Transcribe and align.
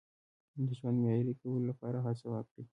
د 0.67 0.69
ژوند 0.77 0.97
معیاري 1.03 1.33
کولو 1.39 1.67
لپاره 1.71 1.97
هڅه 2.05 2.25
وکړئ. 2.29 2.63